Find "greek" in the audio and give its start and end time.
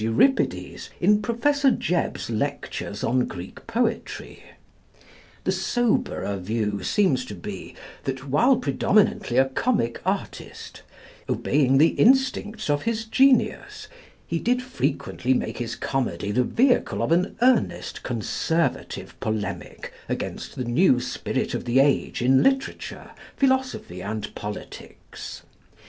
3.27-3.67